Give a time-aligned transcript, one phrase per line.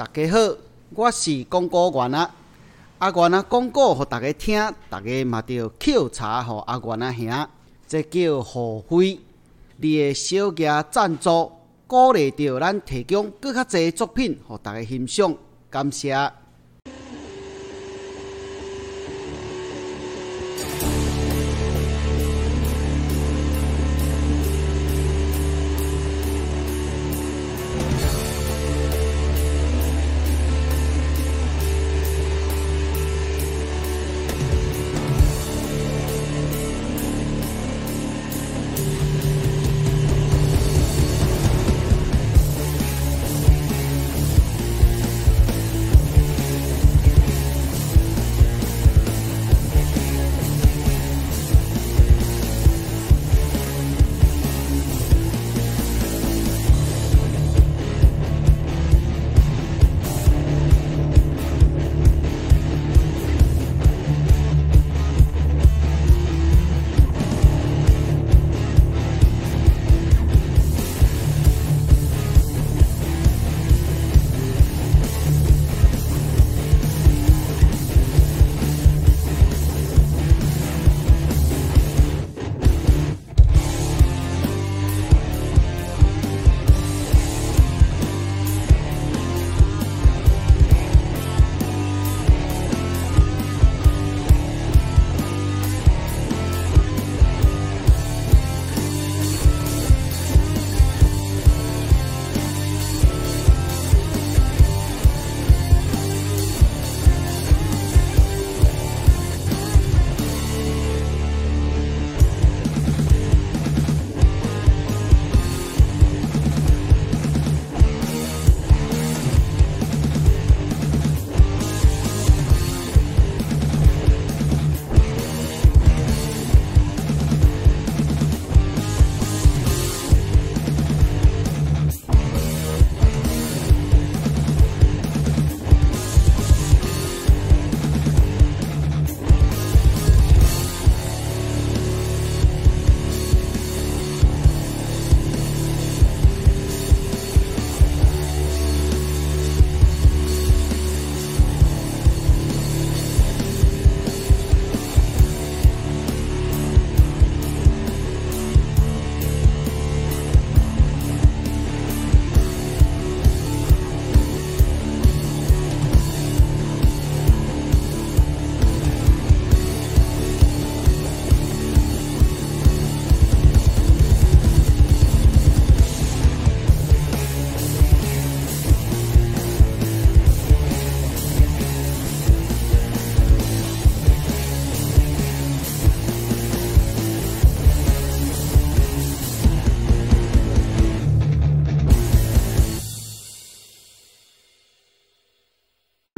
[0.00, 0.38] 大家好，
[0.94, 2.34] 我是广告员啊。
[3.00, 7.48] 阿元啊，广告互大家听，大家嘛着抾茶互阿元啊兄，
[7.86, 9.20] 这叫互惠。
[9.76, 11.52] 你的小额赞助，
[11.86, 15.36] 鼓励着咱提供更较侪作品互大家欣赏，
[15.68, 16.32] 感谢。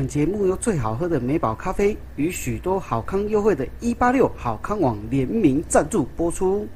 [0.03, 6.67] 本节目由最好喝的美宝咖啡与许多好康优惠的一八六好康网联名赞助播出。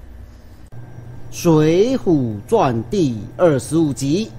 [1.33, 4.31] 《水浒传》第二十五集，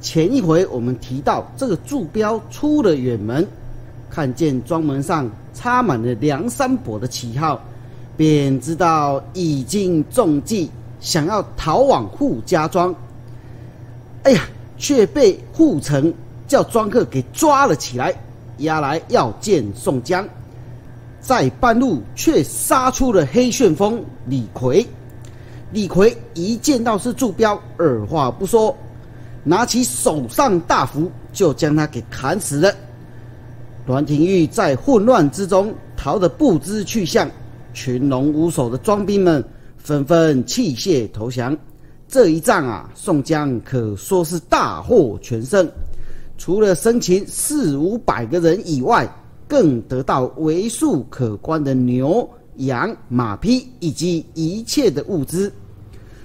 [0.00, 3.44] 前一回我们提到这个祝标出了远门，
[4.08, 7.60] 看见庄门上插满了梁山伯的旗号，
[8.16, 12.94] 便知道已经中计，想要逃往扈家庄。
[14.22, 14.44] 哎呀，
[14.78, 16.14] 却被扈城。
[16.52, 18.14] 叫庄客给抓了起来，
[18.58, 20.28] 押来要见宋江，
[21.18, 24.86] 在半路却杀出了黑旋风李逵。
[25.70, 28.76] 李逵一见到是祝彪，二话不说，
[29.42, 32.70] 拿起手上大斧就将他给砍死了。
[33.86, 37.30] 栾廷玉在混乱之中逃得不知去向，
[37.72, 39.42] 群龙无首的庄兵们
[39.78, 41.56] 纷纷弃械投降。
[42.06, 45.66] 这一仗啊，宋江可说是大获全胜。
[46.42, 49.08] 除了生擒四五百个人以外，
[49.46, 55.52] 更得到为数可观的牛、羊、马匹以及一切的物资。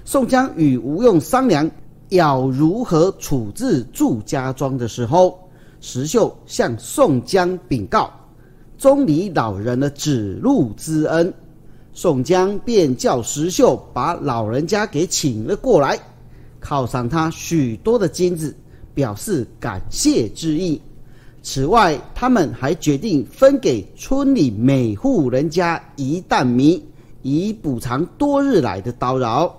[0.04, 1.70] 宋江与吴用商量
[2.08, 5.38] 要如何处置祝家庄的时候，
[5.80, 8.10] 石秀向宋江禀告
[8.76, 11.32] 钟离老人的指路之恩，
[11.92, 15.96] 宋江便叫石秀把老人家给请了过来，
[16.60, 18.52] 犒赏他许多的金子。
[18.98, 20.80] 表示感谢之意。
[21.40, 26.82] 此外，他们还决定分给村里每户人家一担米，
[27.22, 29.54] 以补偿多日来的叨扰。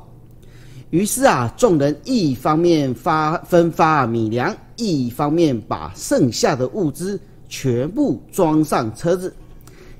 [0.89, 9.33] 于是啊，众人一方面发分发米粮，一方面把剩下的物资全部装上车子，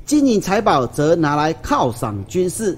[0.06, 2.78] 金银财宝则拿来犒赏军士。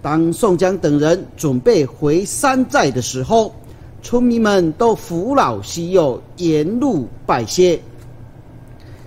[0.00, 3.54] 当宋江等人准备回山寨的时候，
[4.02, 7.80] 村民们都扶老携幼，沿路拜谢。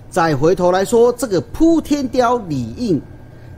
[0.08, 3.00] 再回头来说，这个扑天雕李应，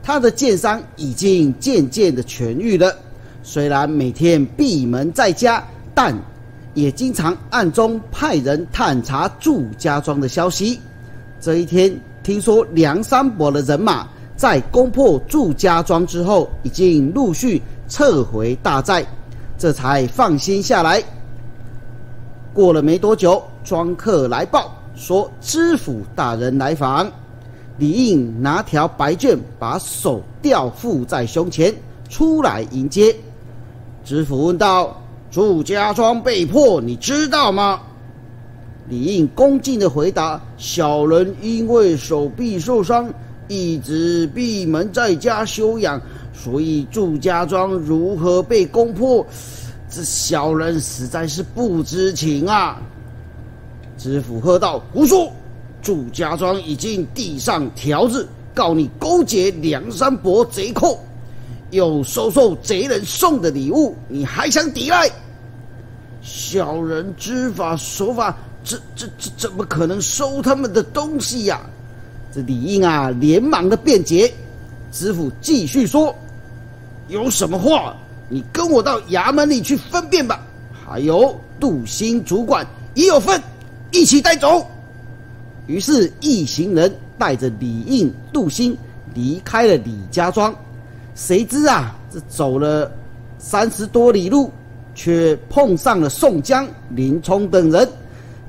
[0.01, 2.95] 他的剑伤已经渐渐的痊愈了。
[3.43, 5.63] 虽然每天闭门在家，
[5.93, 6.17] 但
[6.73, 10.79] 也经常暗中派人探查祝家庄的消息。
[11.39, 19.05] 这一天，听说梁山伯的人马在攻破祝家庄之后，已经陆续撤回大寨，
[19.57, 21.03] 这才放心下来。
[22.57, 27.07] 过了没多久，庄客来报说知府大人来访。
[27.77, 31.71] 李应拿条白绢，把手吊缚在胸前，
[32.09, 33.15] 出来迎接。
[34.03, 34.99] 知府问道。
[35.29, 37.79] 祝家庄被破，你知道吗？
[38.89, 43.07] 李应恭敬的回答：“小人因为手臂受伤，
[43.47, 46.01] 一直闭门在家休养，
[46.33, 49.23] 所以祝家庄如何被攻破，
[49.89, 52.81] 这小人实在是不知情啊！”
[53.97, 55.31] 知府喝道：“胡说！
[55.81, 60.99] 祝家庄已经递上条子，告你勾结梁山伯贼寇。”
[61.71, 65.09] 又收受贼人送的礼物，你还想抵赖？
[66.21, 71.59] 小人知法守法，这这这怎么可能收他们的东西呀？
[72.33, 74.33] 这李应啊，连忙的辩解。
[74.93, 76.15] 知府继续说
[77.09, 77.93] ：“有什么话，
[78.29, 80.39] 你跟我到衙门里去分辨吧。
[80.85, 83.41] 还有杜兴主管也有份，
[83.91, 84.65] 一起带走。”
[85.67, 88.77] 于是，一行人带着李应、杜兴
[89.13, 90.55] 离开了李家庄。
[91.13, 92.89] 谁知啊，这走了
[93.37, 94.49] 三十多里路，
[94.95, 97.89] 却碰上了宋江、林冲等人。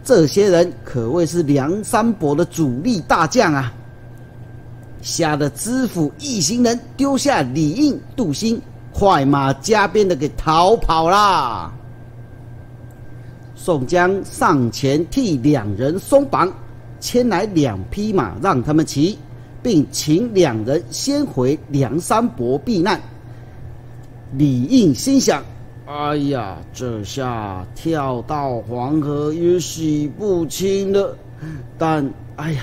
[0.04, 3.72] 这些人可谓是梁山伯的主力大将啊！
[5.02, 8.60] 吓得知府一行人丢下李应、杜兴，
[8.98, 11.72] 快马加鞭的给逃跑啦。
[13.54, 16.52] 宋江上前替两人松绑，
[16.98, 19.16] 牵来两匹马让他们骑。
[19.60, 22.98] 并请两人先回梁山伯避难。
[24.36, 25.42] 李应心想
[25.84, 31.14] ：“哎呀，这下跳到黄河也洗不清了。
[31.76, 32.62] 但哎呀，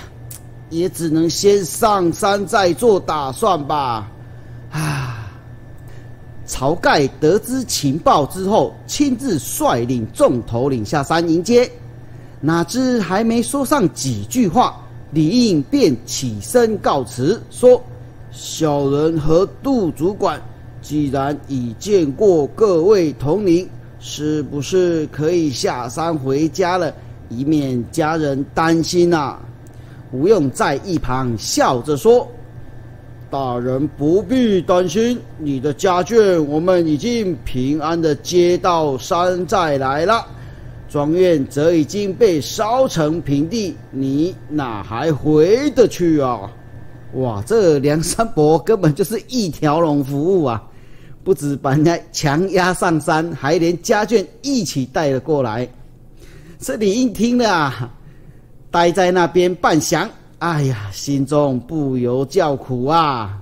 [0.69, 4.09] 也只能先上山再做打算吧。”
[4.71, 5.04] 啊！
[6.47, 11.69] 晁盖得知情报之后，亲自率领众头领下山迎接。
[12.39, 14.79] 哪知还没说上几句话。
[15.11, 17.81] 李应便起身告辞，说
[18.33, 20.41] ：“小人和杜主管
[20.81, 23.69] 既然已见过各位统领，
[23.99, 26.93] 是不是可以下山回家了，
[27.29, 29.39] 以免家人担心啊？”
[30.11, 32.27] 吴用在一旁笑着说
[33.29, 40.25] ：“大人不必担心，你的家眷我们已经平安的接到山寨来了。”
[40.87, 46.49] 庄院则已经被烧成平地，你哪还回得去啊？
[47.15, 50.63] 哇，这梁山伯根本就是一条龙服务啊！
[51.23, 55.67] 不止把人家强压上山，还连家眷一起带了过来。
[56.59, 57.91] 这李应听了啊，
[58.71, 60.07] 待在那边半晌，
[60.45, 63.41] 哎呀，心中不由叫苦啊。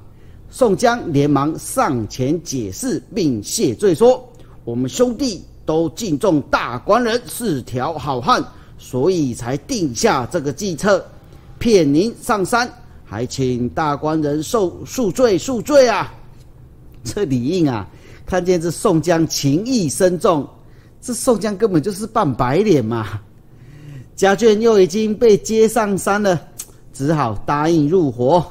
[0.50, 4.26] 宋江连忙上前解释并谢罪说
[4.64, 8.44] ：“我们兄弟。”都敬重大官人是条好汉，
[8.78, 11.06] 所以才定下这个计策，
[11.58, 12.70] 骗您上山，
[13.06, 16.14] 还请大官人受恕罪恕罪啊！
[17.02, 17.88] 这李应啊，
[18.26, 20.46] 看见这宋江情义深重，
[21.02, 23.22] 这宋江根本就是扮白脸嘛。
[24.14, 26.40] 家眷又已经被接上山了，
[26.94, 28.46] 只好答应入伙。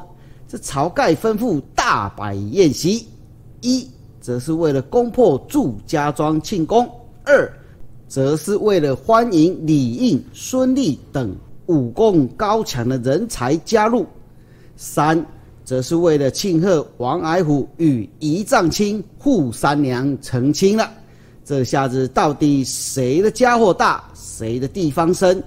[0.46, 3.06] 这晁盖吩咐大摆宴席，
[3.62, 3.88] 一
[4.20, 6.87] 则是为了攻破祝家庄庆功。
[7.25, 7.50] 二，
[8.06, 11.34] 则是为了欢迎李应、孙立等
[11.66, 14.04] 武功高强的人才加入；
[14.76, 15.25] 三，
[15.64, 20.90] 则是为了庆贺王矮虎与仪仗卿扈三娘成亲了。
[21.44, 25.42] 这下子到底谁的家伙大，谁的地方深？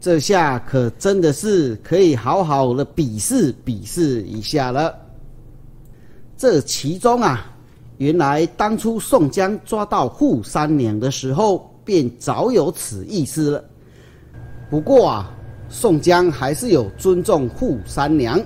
[0.00, 4.94] 这下可真的是可以好好的比试比试一下了。
[6.36, 7.52] 这其中啊。
[7.98, 13.64] 原来当初宋江抓到扈三娘的时候，便早有此意思了。
[14.68, 15.30] 不过啊，
[15.70, 18.38] 宋江还是有尊重扈三娘，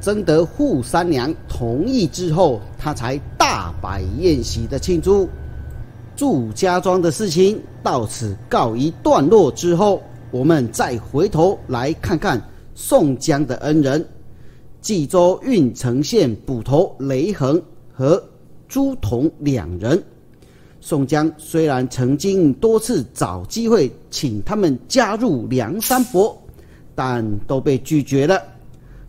[0.00, 5.28] 征得扈三娘同意之后，他才大摆宴席的庆祝。
[6.16, 12.42] 祝家庄的事情到此告一段落之后，我们再回头来看看
[12.74, 14.04] 宋江的恩人，
[14.82, 17.60] 冀州郓城县捕头雷横
[17.92, 18.22] 和
[18.68, 20.02] 朱仝两人。
[20.80, 26.36] 宋江虽然曾经多次找机会请他们加入梁山泊，
[26.94, 28.40] 但都被拒绝了。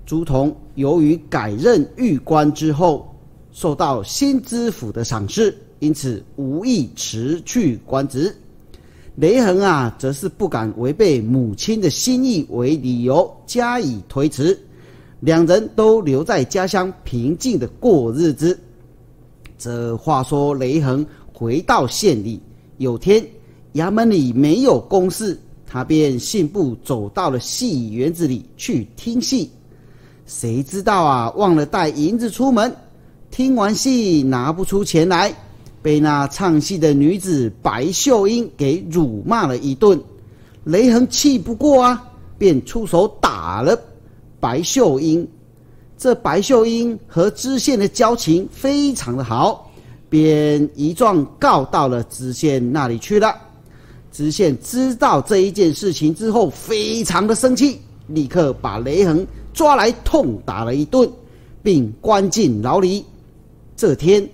[0.05, 3.13] 朱仝由于改任狱官之后，
[3.51, 8.33] 受到新知府的赏识，因此无意辞去官职。
[9.17, 14.57] 雷恒啊，则是不敢违背母亲的心意为理由加以推辞，
[15.19, 18.57] 两人都留在家乡平静的过日子。
[19.57, 21.05] 这话说，雷恒。
[21.33, 22.41] 回到县里，
[22.77, 23.23] 有天
[23.73, 29.47] 衙门里没有公事，他便信步走到了戏园子里去听戏。
[30.25, 32.75] 谁知道啊，忘了带银子出门，
[33.29, 35.31] 听完戏拿不出钱来，
[35.81, 39.99] 被那唱戏的女子白秀英给辱骂了一顿。
[40.63, 42.03] 雷横气不过啊，
[42.37, 43.79] 便出手打了
[44.39, 45.27] 白秀英。
[45.97, 49.63] 这白秀英和知县的交情非常的好。
[50.09, 53.35] 便一状告到了知县那里去了。
[54.09, 61.09] 知县知道这一件事情之后，非常的生气，立刻把雷横抓来痛打了一顿，
[61.61, 63.03] 并关进牢里。
[63.75, 64.25] 这天，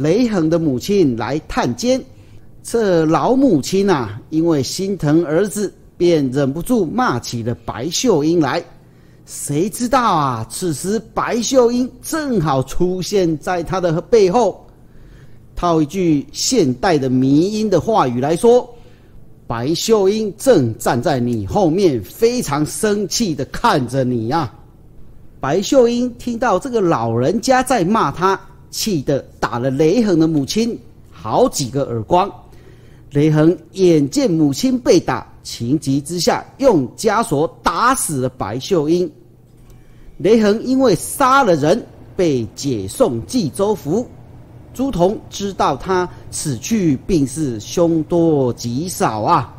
[0.00, 2.02] 雷恒的母亲来探监，
[2.62, 8.64] 这老母亲呐，因为心疼儿子，便忍不住骂起了白秀英来。
[9.26, 14.66] 谁知道啊，此时白秀英正好出现在他的背后。
[15.54, 18.66] 套一句现代的迷音的话语来说，
[19.46, 24.50] 白秀英正站在你后面，非常生气的看着你呀。
[25.38, 28.40] 白秀英听到这个老人家在骂他，
[28.70, 30.78] 气得打了雷横的母亲
[31.10, 32.30] 好几个耳光。
[33.10, 39.10] 雷横眼见母亲被打，情急之下用枷锁打死了白秀英。
[40.18, 41.84] 雷横因为杀了人，
[42.14, 44.06] 被解送冀州府。
[44.72, 49.52] 朱仝知道他此去并是凶多吉少啊，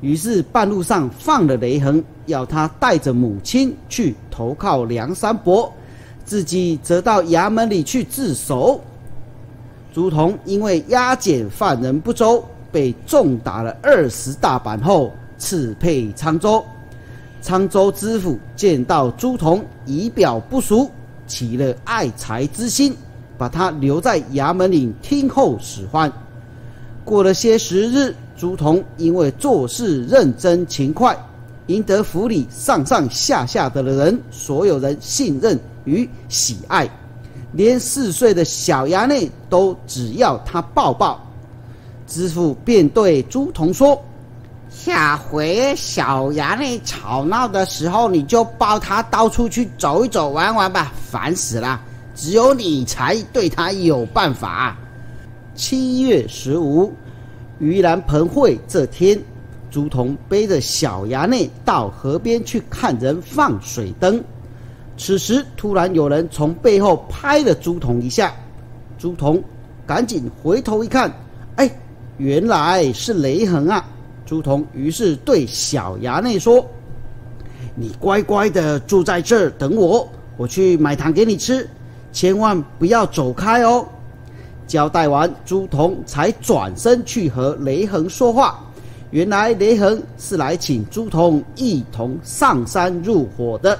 [0.00, 5.70] 于是半路上放了雷横，要他带着母亲去投靠梁山伯，
[6.32, 8.80] 自己则到衙门里去自首。
[9.92, 16.64] 朱仝因为押解犯人不周，被重打了二十大板后，赐配沧州。
[17.44, 20.90] 沧州知府见到朱仝仪表不俗，
[21.26, 22.96] 起了爱才之心。
[23.36, 26.10] 把他留在衙门里听候使唤。
[27.04, 31.14] 过了些时日，朱仝因为做事认真勤快，
[31.66, 36.88] 赢得府里上上下下的人所有人信任与喜爱，
[37.52, 41.20] 连四岁的小衙内都只要他抱抱。
[42.06, 44.00] 知府便对朱仝说
[44.68, 51.80] ：“下回小衙内吵闹的时候，你就抱他到处去走一走、玩玩吧，烦死了。”
[52.14, 54.76] 只有你才对他有办法。
[55.54, 56.92] 七月十五，
[57.58, 59.18] 盂兰盆会这天，
[59.70, 64.22] 朱仝背着小衙内到河边去看人放水灯。
[64.96, 68.32] 此时突然有人从背后拍了朱仝一下，
[68.98, 69.40] 朱仝
[69.86, 71.12] 赶紧回头一看，
[71.56, 71.70] 哎，
[72.18, 73.84] 原来是雷横啊！
[74.24, 76.64] 朱仝于是对小衙内说
[77.74, 81.68] ：“你乖乖的住在这儿等我，我去买糖给你吃。”
[82.12, 83.84] 千万不要走开哦！
[84.66, 88.60] 交代完，朱仝才转身去和雷横说话。
[89.10, 93.78] 原来雷横是来请朱仝一同上山入伙的。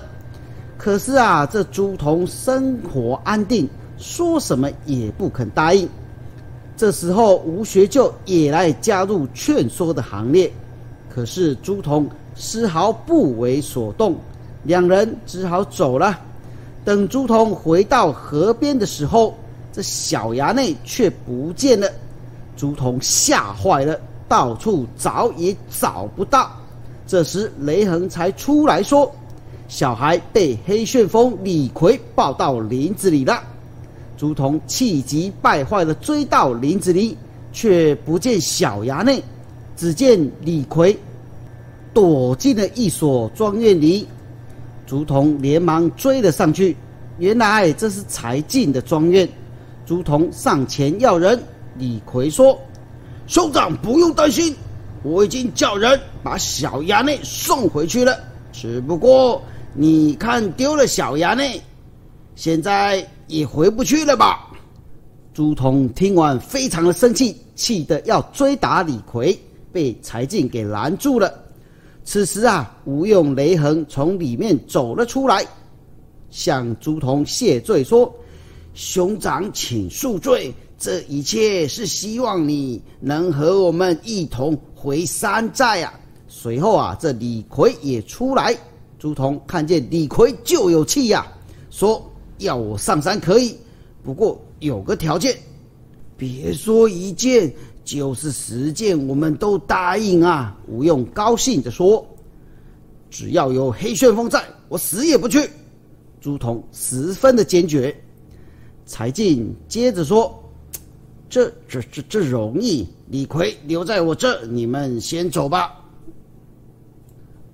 [0.83, 5.89] 可是啊，这朱仝生活安定，说什么也不肯答应。
[6.77, 10.53] 这时候，吴学究也来加入劝说的行列。
[11.09, 14.17] 可是朱仝丝毫不为所动，
[14.65, 16.19] 两人只好走了。
[16.85, 19.37] 等朱仝回到河边的时候，
[19.73, 21.89] 这小衙内却不见了。
[22.57, 23.97] 朱仝吓坏了，
[24.27, 26.51] 到处找也找不到。
[27.07, 29.09] 这时雷横才出来说
[29.73, 33.43] ：“小孩被黑旋风李逵抱到林子里了。”
[34.19, 37.17] 朱仝气急败坏的追到林子里，
[37.55, 39.25] 却不见小衙内，
[39.75, 40.95] 只见李逵
[41.95, 44.07] 躲进了一所庄院里。
[44.87, 46.77] 朱仝连忙追了上去，
[47.17, 49.27] 原来这是柴进的庄院。
[49.87, 51.43] 朱仝上前要人，
[51.79, 52.61] 李逵说
[53.27, 54.55] ：“兄长不用担心，
[55.03, 58.15] 我已经叫人把小衙内送回去了。
[58.53, 59.43] 只不过
[59.75, 61.61] 你看丢了小衙内，
[62.35, 64.49] 现在也回不去了吧？”
[65.33, 69.39] 朱仝听完非常的生气，气得要追打李逵，
[69.73, 71.33] 被柴进给拦住了。
[72.05, 75.43] 此时啊，吴用、雷横从里面走了出来，
[76.31, 78.13] 向朱仝谢罪说
[78.75, 80.53] ：“兄长，请恕罪。
[80.79, 85.95] 这一切是希望你能和我们一同回山寨啊。”
[86.29, 88.55] 随后啊，这李逵也出来。
[89.03, 91.27] 朱仝看见李逵就有气呀，
[91.71, 93.57] 说：“要我上山可以，
[94.05, 95.37] 不过有个条件，
[96.17, 97.53] 别说一件。”
[97.85, 100.57] 就是十件，我们都答应啊！
[100.69, 102.07] 吴用高兴地说
[103.11, 105.51] ：“只要有黑旋风在，我死也不去。”
[106.23, 107.93] 朱仝十分的坚决。
[108.87, 110.33] 柴进接着说
[111.29, 112.87] ：“这、这、这、这容易。
[113.09, 115.77] 李逵留在我这，你们先走吧。”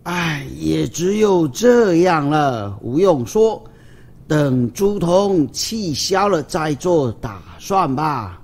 [0.08, 2.78] 哎，也只有这样了。
[2.80, 3.62] 吴用说
[4.26, 8.40] ：“等朱仝气消了再做打算吧。”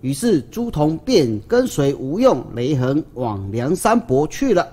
[0.00, 4.64] 于是朱仝便跟随吴用、雷横往梁山泊去了。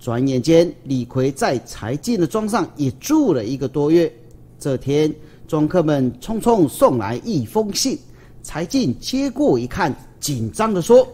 [0.00, 4.12] 转眼间，李逵在柴进的庄上也住了一个多月。
[4.58, 5.14] 这天，
[5.46, 7.96] 庄客们匆匆送来一封信，
[8.42, 11.06] 柴进接过一看，紧张地说：“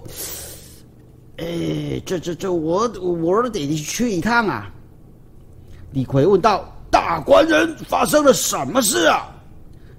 [1.37, 4.71] 哎，这、这、这，我我得去一趟啊！”
[5.93, 9.31] 李逵问道：“大官人，发生了什么事啊？”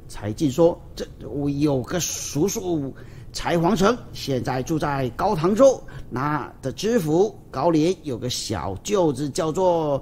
[0.08, 2.94] 柴进说：“这我有个叔叔。”
[3.34, 10.02] 柴皇城现在住在高唐州，那的知府高廉有个小舅子叫做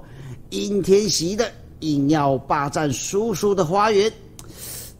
[0.50, 1.50] 殷天锡的，
[1.80, 4.12] 硬要霸占叔叔的花园。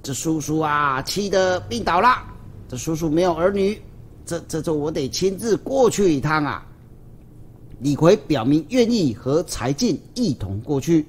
[0.03, 2.25] 这叔叔啊，气得病倒了。
[2.69, 3.81] 这叔叔没有儿女，
[4.27, 6.67] 这这这，我得亲自过去一趟啊！
[7.81, 11.07] 李逵表明愿意和柴进一同过去，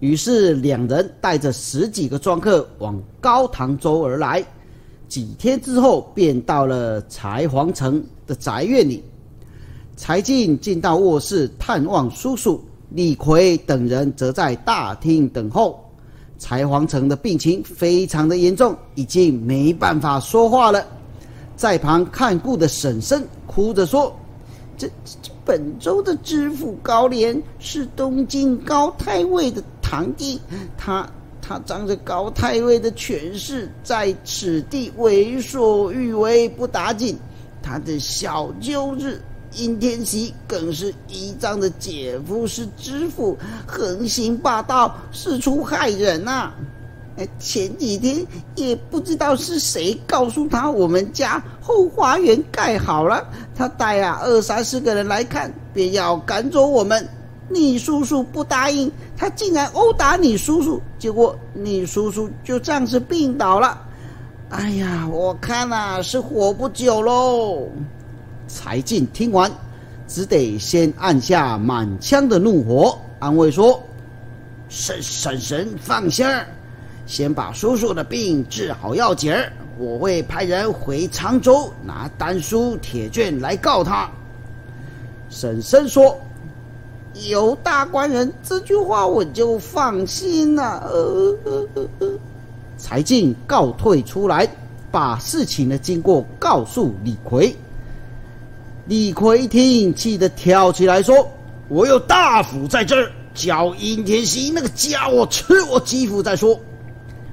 [0.00, 4.44] 于是两人带着十几个庄客往高唐州而来。
[5.08, 9.02] 几天之后，便到了柴皇城的宅院里。
[9.96, 15.82] 柴进进到卧室探望叔叔，李逵等人则在大厅等候。
[16.38, 20.86] 柴皇城的病情非常的严重，已经没办法说话了。
[21.58, 24.16] 在旁看顾的婶婶哭着说
[24.78, 30.40] ：“这这本州的知府高廉是东晋高太尉的堂弟，
[30.78, 31.06] 他。”
[31.40, 37.16] 他仗着高太尉的权势，在此地为所欲为，不打紧。
[37.62, 39.18] 他的小舅子
[39.54, 43.34] 殷天锡更是依仗着姐夫是知府，
[43.66, 46.52] 横行霸道，四处害人呐！
[47.38, 57.08] 前几天也不知道是谁告诉他，我们家后花园盖好了，他带啊二三十个人来看，便要赶走我们。
[57.50, 63.80] 你叔叔不答应，他竟然殴打你叔叔，结果你叔叔就这样子病倒了。
[64.50, 67.68] 哎呀，我看呐是活不久喽。
[68.48, 69.50] 柴进听完，
[70.06, 73.82] 只得先按下满腔的怒火，安慰说
[74.68, 76.46] ：“婶婶婶放心儿，
[77.08, 84.08] 先把叔叔的病治好要紧儿，我会派人回常州拿丹书铁券来告他。”
[85.28, 86.16] 婶婶说。
[87.26, 90.86] 有大官人这句话，我就放心了。
[90.88, 91.68] 呃呃
[91.98, 92.08] 呃
[92.78, 94.48] 柴进告退出来，
[94.92, 97.52] 把事情的经过告诉李逵。
[98.86, 101.28] 李逵一听，气得跳起来说
[101.66, 106.56] ：“我有大斧在这儿，叫殷天锡那个家伙吃我几斧再说。”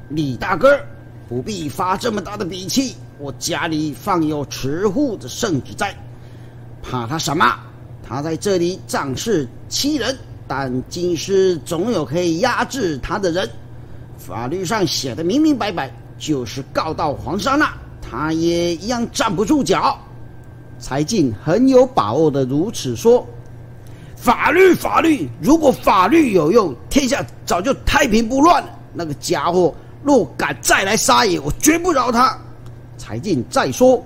[0.10, 0.80] 李大哥
[1.28, 5.96] 不必发这么大的脾气，我家里放有持户的圣旨在，
[6.84, 7.60] 怕他什么？
[8.08, 10.16] 他在这里仗势欺人，
[10.48, 13.50] 但京师总有可以压制他的人。
[14.18, 20.00] 法律上写的明明白白，就是告到皇上那，他也一样站不住脚。
[20.80, 23.26] 柴进很有把握的如此说
[24.16, 28.64] ：“法律，法律，如果法律有用，天下早就太平不乱。
[28.94, 29.74] 那个家伙
[30.06, 32.38] 若敢再来撒野，我绝不饶他。”
[32.98, 34.02] 柴进再说：“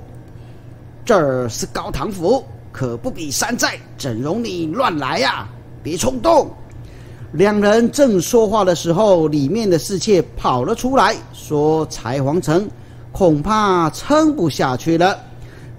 [1.05, 5.49] 这儿是高唐府。”可不比山寨，怎容你乱来呀？
[5.81, 6.49] 别冲动！
[7.33, 12.69] 两人正说话的时候，里面的侍妾跑了出来，说：“柴皇城
[13.11, 15.17] 恐怕撑不下去了。”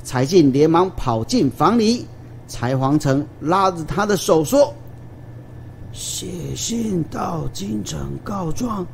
[0.05, 2.07] 柴进连忙跑进房里，
[2.49, 4.75] 柴皇城拉着他的手说
[5.93, 8.85] ：“写信到京城告状。”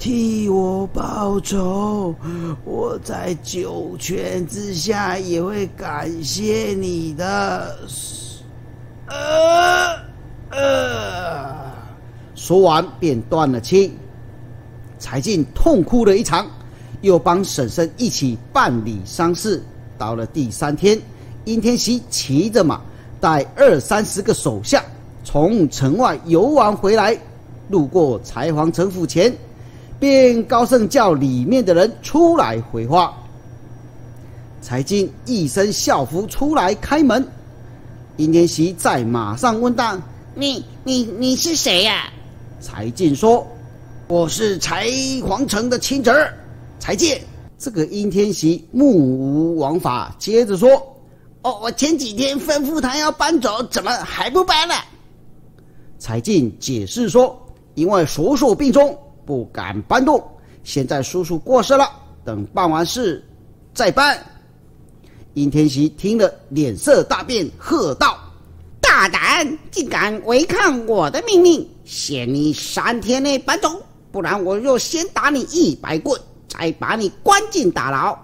[0.00, 2.14] 替我报仇，
[2.64, 7.76] 我在九泉之下也会感谢你的。
[9.06, 10.00] 呃
[10.52, 11.70] 呃，
[12.34, 13.92] 说完便断了气。
[14.98, 16.46] 柴进痛哭了一场，
[17.02, 19.62] 又帮婶婶一起办理丧事。
[19.98, 20.98] 到了第三天，
[21.44, 22.80] 殷天锡骑着马，
[23.20, 24.82] 带二三十个手下
[25.22, 27.14] 从城外游玩回来，
[27.68, 29.30] 路过柴皇城府前，
[30.00, 33.14] 便高声叫里面的人出来回话。
[34.62, 37.26] 柴进一身校服出来开门，
[38.16, 39.96] 殷天喜在马上问道
[40.34, 42.10] ：“你你你是谁呀？”
[42.60, 43.46] 柴进说
[44.08, 44.88] ：“我是柴
[45.24, 46.34] 皇城的亲侄儿，
[46.78, 47.16] 柴进。”
[47.58, 50.70] 这个殷天喜目无王法，接着说
[51.42, 54.74] ：“哦，我前几天吩咐他要搬走，怎么还不搬呢？”
[55.98, 57.38] 柴进解释说
[57.76, 60.22] ：“因为叔叔病重，不敢搬动。
[60.64, 61.90] 现在叔叔过世了，
[62.24, 63.24] 等办完事
[63.74, 64.18] 再搬。”
[65.34, 68.18] 殷天锡听了，脸色大变，喝道
[68.80, 71.66] ：“大胆，竟敢违抗我的命令！
[71.84, 73.80] 限你三天内搬走，
[74.10, 78.18] 不然我就先打你一百棍，再把你关进大牢。”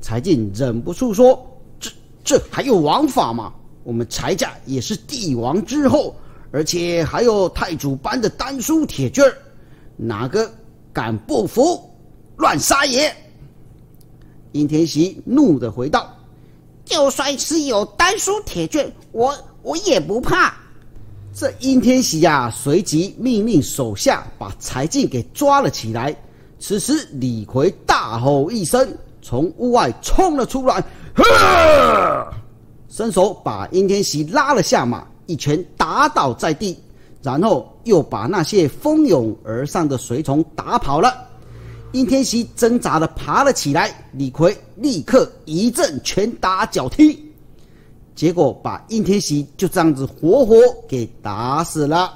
[0.00, 1.44] 柴进忍不住说
[1.80, 1.90] ：“这
[2.22, 3.52] 这还有王法吗？
[3.82, 6.14] 我们柴家也是帝王之后，
[6.52, 9.24] 而且还有太祖颁的丹书铁券，
[9.98, 10.50] 哪个
[10.92, 11.90] 敢不服，
[12.36, 13.14] 乱杀也！”
[14.52, 16.10] 殷天喜怒的回道
[16.86, 20.54] ：“就算是有丹书铁券，我我也不怕。”
[21.34, 26.16] 这殷天喜呀，随即命令手下把柴进给抓了起来。
[26.58, 30.82] 此时李逵大吼一声，从屋外冲了出来，
[31.14, 32.32] 呵
[32.88, 36.76] 伸手把殷天喜拉了下马，一拳打倒在地，
[37.22, 41.26] 然后又把那些蜂拥而上的随从打跑了。
[41.92, 47.18] 殷天锡挣扎的爬了起来，李逵立刻一阵拳打脚踢，
[48.14, 50.54] 结果把殷天锡就这样子活活
[50.86, 52.12] 给打死了。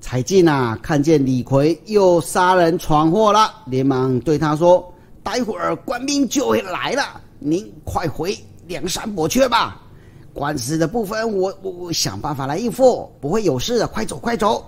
[0.00, 4.90] 柴进啊，看见李逵又杀人闯祸了，连忙对他说
[5.22, 8.34] ：“待会儿官兵就会来了，您快回
[8.66, 9.82] 梁山伯去吧。
[10.32, 13.86] 官司的部分，我我我想办法来应付，不会有事的。
[13.86, 14.64] 快走，快走。”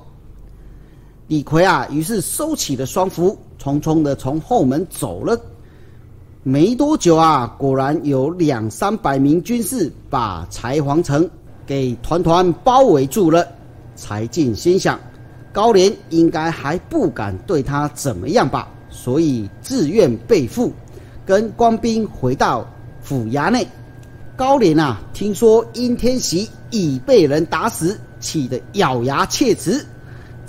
[1.30, 5.40] 李逵啊，于是收起了双斧，匆匆的从后门走了。
[6.42, 11.30] 没多久啊，果然有两三百名军士把柴皇城
[11.64, 13.46] 给团团包围住了。
[13.94, 14.98] 柴进心想，
[15.52, 20.72] 高廉应该还不敢对他怎么样吧，所以自愿被俘，
[21.24, 22.68] 跟官兵回到
[23.00, 23.64] 府衙内。
[24.34, 29.86] 高廉啊，听说殷天喜已被人打死，气得咬牙切齿。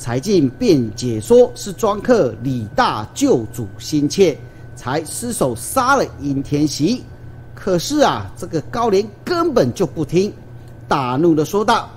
[0.01, 4.35] 柴进便解说是庄客李大救主心切，
[4.75, 7.03] 才失手杀了殷天锡。
[7.53, 10.33] 可是啊，这个高廉根本就不听，
[10.87, 11.87] 大怒的说道：“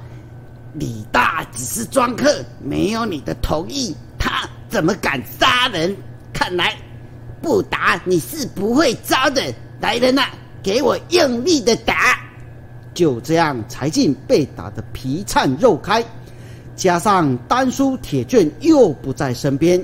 [0.79, 5.97] 李大只是庄客，没有你的同意，他怎么敢杀人？
[6.31, 6.75] 看来
[7.41, 9.43] 不打你是不会招的。
[9.81, 10.25] 来人呐，
[10.63, 12.19] 给我用力的打！”
[12.93, 16.05] 就这样，柴进被打得皮颤肉开。
[16.77, 19.83] 加上丹书铁卷又不在身边，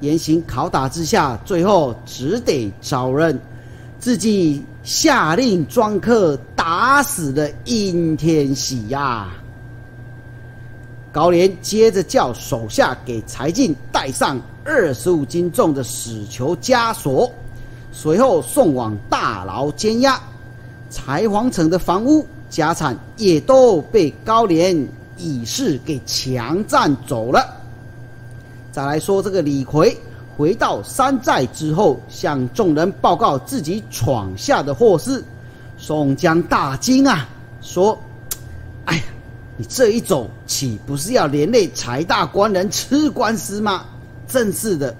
[0.00, 3.38] 严刑拷打之下，最后只得招认，
[3.98, 9.28] 自己下令庄客打死了殷天喜呀。
[11.10, 17.28] 高廉接着叫手下给柴进带上二十五斤重的死囚枷锁，
[17.90, 20.20] 随后送往大牢监押。
[20.90, 24.86] 柴皇城的房屋家产也都被高廉。
[25.18, 27.44] 已是给强占走了。
[28.72, 29.96] 再来说这个李逵
[30.36, 35.24] 回到山寨之后，向众人报告自己闯下的祸事。
[35.76, 37.28] 宋江大惊啊，
[37.60, 37.98] 说
[38.86, 39.02] ：“哎呀，
[39.56, 43.84] 你这一走，岂不是要连累柴大官人吃官司吗？
[44.26, 44.94] 真是的。”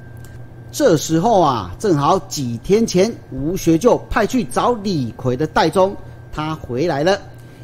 [0.70, 5.96] 这时候啊，正好几天前吴学就派去找李逵的戴宗，
[6.31, 7.18] 他回来了，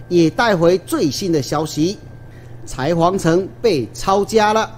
[0.09, 1.99] 也带回最新的消息。
[2.67, 4.71] 柴皇城被抄家了，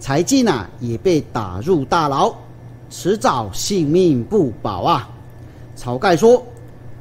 [0.00, 2.34] 柴进啊也被打入大牢，
[2.88, 5.08] 迟早性命不保啊！
[5.76, 6.42] 晁盖说：“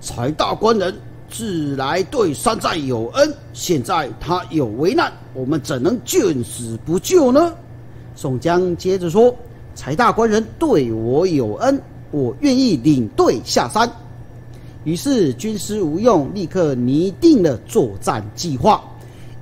[0.01, 0.93] 柴大官人
[1.29, 7.53] 自来对山寨有恩，现在他有危难，我们怎能见死不救呢？”
[8.13, 9.33] 宋江接着说
[9.73, 11.81] ：“柴大官人对我有恩，
[12.11, 13.89] 我愿意领队下山。”
[14.83, 18.83] 于是军师吴用立刻拟定了作战计划。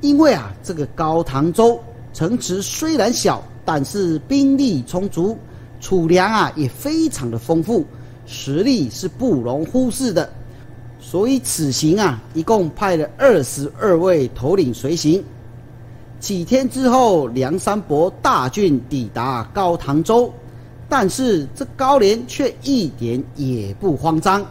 [0.02, 1.80] 因为啊，这个高唐州
[2.14, 5.38] 城池虽然小，但是兵力充足，
[5.82, 7.86] 储粮啊也非常的丰富，
[8.26, 10.30] 实力是不容忽视的。
[11.02, 15.24] 所以此行啊，一共派了二十二位头领随行。
[16.20, 20.32] 几天之后，梁山伯大军抵达高唐州，
[20.90, 24.46] 但是这高廉却一点也不慌张。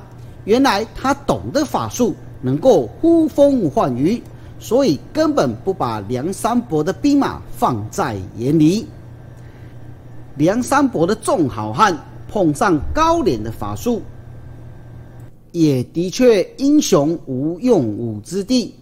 [0.45, 4.23] 原来他懂得法术，能够呼风唤雨。
[4.59, 8.87] 所以根本不把梁山伯的兵马放在眼里。
[10.37, 11.97] 梁山伯的众好汉
[12.29, 14.03] 碰上高廉的法术，
[15.53, 18.75] 也的确英雄无用武之地，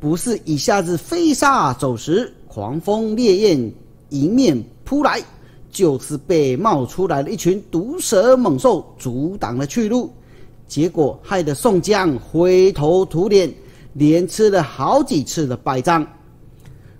[0.00, 3.72] 不是一下子飞沙走石、狂风烈焰
[4.10, 5.20] 迎面扑来，
[5.70, 10.10] 就是被冒出来的一群毒蛇猛兽阻挡了去路，
[10.66, 13.52] 结果害得宋江灰头土脸，
[13.96, 16.06] 连吃了好几次的败仗。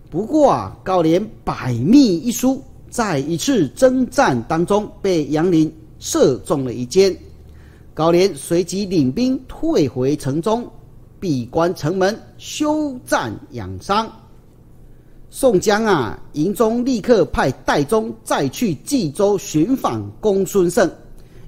[0.08, 2.62] 不过啊，高廉百密一疏。
[2.88, 7.14] 在一次征战当中，被杨林射中了一箭。
[7.92, 10.66] 高廉随即领兵退回城中，
[11.20, 14.10] 闭关城门，休战养伤。
[15.28, 20.90] 宋江啊，营中立刻派戴宗再去冀州寻访公孙胜，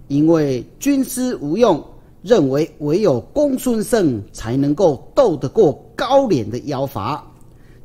[0.08, 1.82] 因为军师无用，
[2.22, 7.24] 认为唯有公孙胜才能够斗得过高廉的妖法。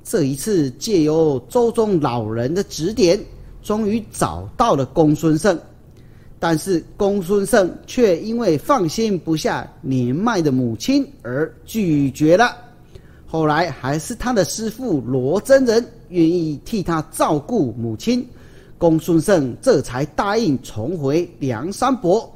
[0.04, 3.20] 这一次借由周中老人的指点。
[3.64, 5.58] 终于找到了公孙胜，
[6.38, 12.58] 但是公孙胜却因为放心不下年迈的母亲而拒绝了。
[13.26, 18.28] 后来还是他的师傅罗真人愿意替他照顾母亲，
[18.78, 22.30] 公孙胜这才答应重回梁山伯。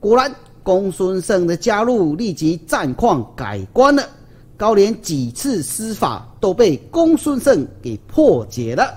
[0.00, 4.02] 果然，公孙胜的加入立即战况改观了。
[4.56, 8.92] 高廉几次施法都被公孙胜给破解了。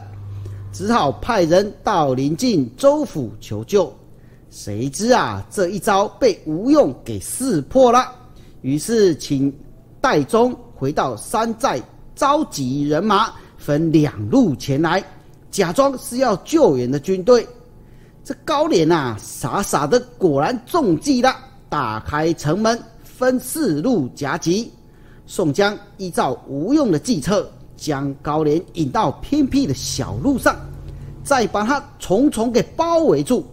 [0.71, 3.91] 只好派人到临近州府求救，
[4.51, 8.12] 谁知啊，这一招被吴用给识破了。
[8.62, 9.51] 于是请
[9.99, 11.82] 戴宗回到山寨，
[12.15, 15.03] 召集人马，分两路前来，
[15.49, 17.47] 假装是要救援的军队。
[18.23, 21.36] 这高廉啊，傻傻的，果然中计了，
[21.69, 24.71] 打开城门，分四路夹击。
[25.25, 30.56] 宋江依照吴用的计策，将高廉引到偏僻的小路上，
[31.23, 33.45] 再把他重重给包围住。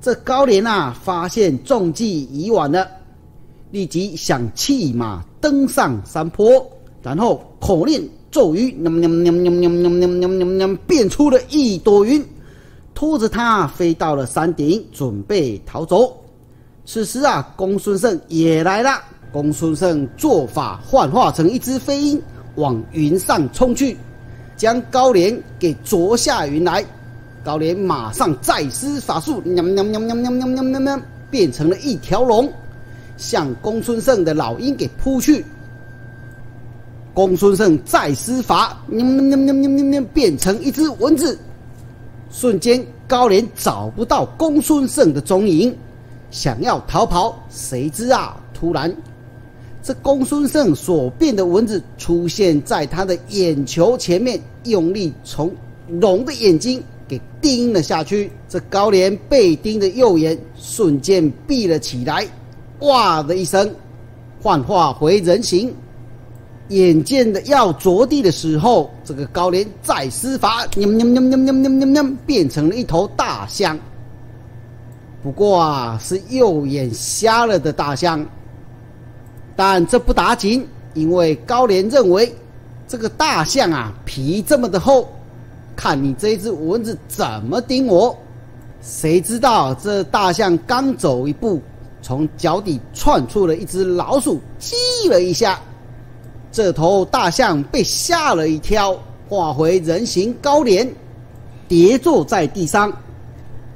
[0.00, 2.86] 这高廉啊，发现中计已晚了，
[3.72, 6.64] 立即想弃马登上山坡，
[7.02, 8.70] 然后口令咒语，
[10.86, 12.24] 变出了一朵云，
[12.94, 16.16] 拖着他飞到了山顶，准备逃走。
[16.84, 19.00] 此时啊，公孙胜也来了。
[19.30, 22.22] 公孙胜做法幻化成一只飞鹰。
[22.56, 23.96] 往云上冲去，
[24.58, 26.84] 将高廉给啄下云来。
[27.42, 32.52] 高廉马上再施法术，喵喵喵喵喵喵喵喵，变成了一条龙，
[33.16, 35.42] 向公孙胜的老鹰给扑去。
[37.14, 41.38] 公孙胜再施法，喵喵喵喵喵喵，变成一只蚊子。
[42.30, 45.74] 瞬间，高廉找不到公孙胜的踪影，
[46.32, 48.92] 想要逃跑，谁知啊，突然
[49.82, 55.52] 这公孙胜所变的蚊子出现在他的眼球前面，用力从
[55.88, 62.26] 龙的眼睛给叮了下去，这高廉被叮的右眼瞬间闭了起来，
[62.78, 63.70] 哇的一声，
[64.40, 65.74] 幻化回人形，
[66.68, 73.78] 眼见的要着地的时候，这个高廉再施法，喵喵喵喵喵喵喵变成了一头大象。
[75.22, 78.26] 不过啊，是右眼瞎了的大象。
[79.54, 82.34] 但这不打紧，因为高廉认为
[82.88, 85.08] 这个大象啊皮这么的厚，
[85.76, 88.18] 看你这只蚊子怎么叮我。
[88.80, 91.62] 谁知道这大象刚走一步，
[92.02, 94.74] 从脚底窜出了一只老鼠，叽
[95.08, 95.60] 了一下，
[96.50, 100.90] 这头大象被吓了一跳，化回人形高廉，
[101.68, 102.92] 跌坐在地上。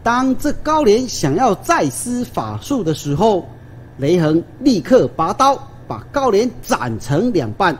[0.06, 3.44] 当这高廉想要再施法术的时候，
[3.98, 7.76] 雷横立刻拔刀，把高廉斩成两半。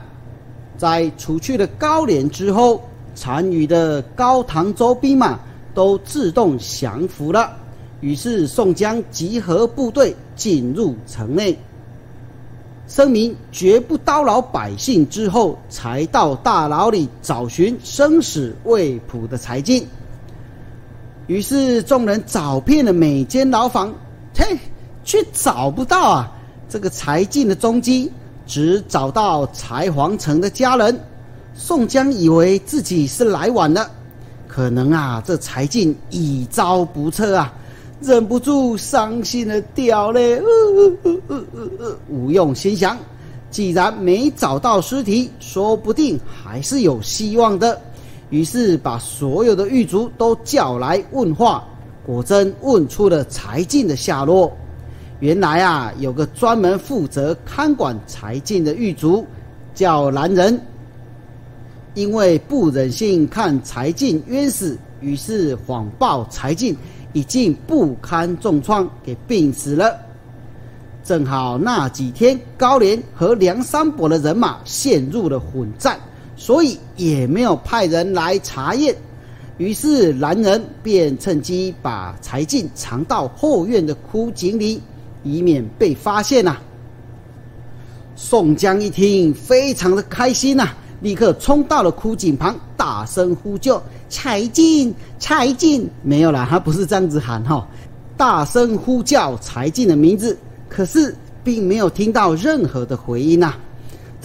[0.77, 2.83] 在除去了高廉之后，
[3.15, 5.39] 残余的高唐州兵马
[5.73, 7.53] 都自动降服了。
[8.01, 11.57] 于是宋江集合部队进入城内，
[12.89, 19.87] 声明绝不叨扰百姓之后，才到大牢里找寻生死未卜的柴进。
[21.27, 23.95] 于是众人找遍了每间牢房，
[24.37, 24.59] 嘿。
[25.09, 26.33] 却找不到啊！
[26.69, 28.11] 这个柴进的踪迹，
[28.45, 31.01] 只找到柴皇城的家人。
[31.55, 33.89] 宋江以为自己是来晚了，
[34.49, 37.53] 可能啊，这柴进已遭不测啊，
[38.01, 40.43] 忍不住伤心的掉泪。
[42.09, 42.99] 吴用心想，
[43.49, 47.81] 既然没找到尸体，说不定还是有希望的。
[48.31, 51.65] 于是把所有的狱卒都叫来问话，
[52.05, 54.51] 果真问出了柴进的下落。
[55.21, 59.25] 原来啊，有个专门负责看管柴进的狱卒，
[59.75, 60.61] 叫南人。
[61.95, 66.77] 因为不忍心看柴进冤死，于是谎报柴进
[67.15, 69.97] 已经不堪重创，给病死了。
[71.03, 75.99] 正好那几天高廉和梁山伯的人马陷入了混战，
[76.37, 78.95] 所以也没有派人来查验。
[79.59, 84.81] 于是男人便趁机把柴进藏到后院的枯井里，
[85.25, 86.59] 以免被发现呐。
[88.15, 90.69] 宋江一听，非常的开心呐。
[91.01, 97.67] 立刻冲到了枯井旁，大声呼救：“柴进，柴进！”没有啦，他不是这样子喊哈，
[98.17, 100.37] 大声呼叫柴进的名字，
[100.71, 103.55] 可是并没有听到任何的回音呐。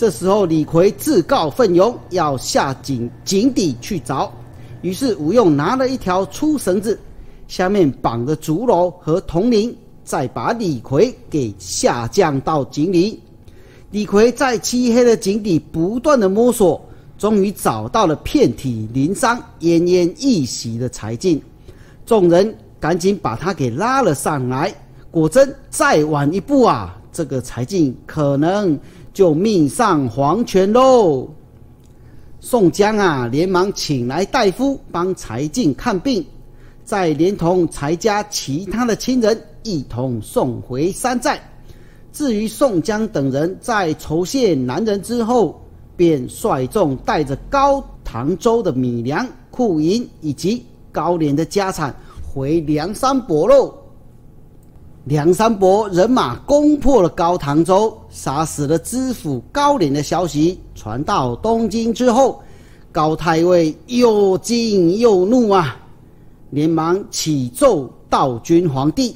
[0.01, 4.33] 这时候李逵自告奋勇要下井井底去找，
[4.81, 6.99] 于是吴用拿了一条粗绳子，
[7.47, 9.71] 下面绑着竹篓和铜铃，
[10.03, 13.21] 再把李逵给下降到井里。
[13.91, 16.83] 李逵在漆黑的井底不断的摸索，
[17.19, 21.39] 终于找到了遍体鳞伤、奄奄一息的柴进。
[22.07, 24.73] 众人赶紧把他给拉了上来。
[25.11, 28.79] 果真，再晚一步啊，这个柴进可能
[29.13, 31.27] 就命丧黄泉喽。
[32.39, 36.25] 宋江啊，连忙请来大夫帮柴进看病，
[36.83, 41.39] 再连同柴家其他的亲人一同送回山寨。
[42.11, 45.61] 至于宋江等人在酬谢男人之后，
[45.95, 53.73] 便率众带着高唐州的米粮、库银以及高廉的家产回梁山伯喽。
[55.05, 62.39] 梁山伯人马攻破了高唐州，杀死了知府高廉的消息传到东京之后，
[62.91, 65.75] 高太尉又惊又怒啊，
[66.51, 69.15] 连忙启奏道君皇帝。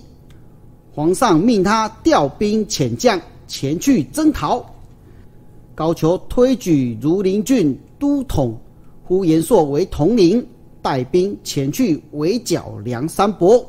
[0.91, 4.65] 皇上命他调兵遣将前去征讨，
[5.75, 8.57] 高俅推举儒林郡都统
[9.03, 10.43] 呼延灼为统领，
[10.81, 13.63] 带兵前去围剿梁山伯。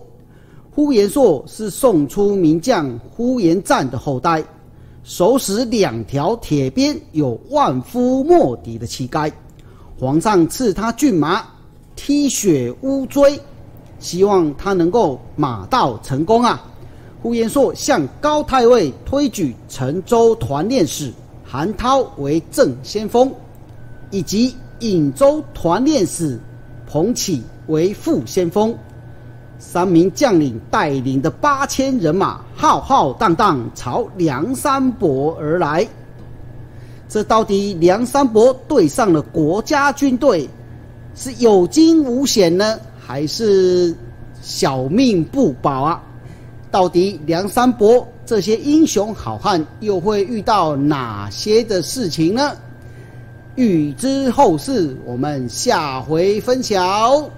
[0.76, 4.44] 呼延灼是宋初名将呼延赞的后代，
[5.04, 9.32] 手使两条铁鞭，有万夫莫敌的气概。
[9.98, 11.42] 皇上赐他骏马，
[11.96, 13.40] 踢雪乌骓，
[13.98, 16.62] 希望他能够马到成功啊！
[17.22, 21.10] 呼延灼向高太尉推举陈州团练使
[21.42, 23.32] 韩涛为正先锋，
[24.10, 26.38] 以及颍州团练使
[26.86, 28.76] 彭玘为副先锋。
[29.58, 35.86] 三名将领带领的八千人马浩浩荡荡朝梁山伯而来。
[37.08, 40.48] 这到底梁山伯对上了国家军队，
[41.14, 43.94] 是有惊无险呢，还是
[44.42, 46.02] 小命不保啊？
[46.70, 52.52] 到底梁山伯这些英雄好汉又会遇到哪些的事情呢？
[53.54, 57.30] 欲知后事，我们下回分晓。